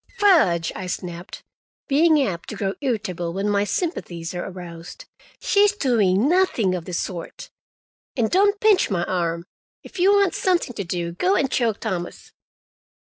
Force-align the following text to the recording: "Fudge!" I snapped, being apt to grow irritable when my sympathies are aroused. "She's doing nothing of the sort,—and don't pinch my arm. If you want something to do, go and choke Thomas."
"Fudge!" 0.17 0.71
I 0.75 0.87
snapped, 0.87 1.43
being 1.87 2.19
apt 2.23 2.49
to 2.49 2.55
grow 2.55 2.73
irritable 2.81 3.33
when 3.33 3.47
my 3.47 3.63
sympathies 3.63 4.33
are 4.33 4.43
aroused. 4.45 5.05
"She's 5.39 5.73
doing 5.73 6.27
nothing 6.27 6.73
of 6.73 6.85
the 6.85 6.91
sort,—and 6.93 8.31
don't 8.31 8.59
pinch 8.59 8.89
my 8.89 9.03
arm. 9.03 9.45
If 9.83 9.99
you 9.99 10.11
want 10.13 10.33
something 10.33 10.73
to 10.73 10.83
do, 10.83 11.11
go 11.11 11.35
and 11.35 11.51
choke 11.51 11.81
Thomas." 11.81 12.33